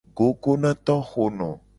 [0.17, 1.49] Gogo na tohono.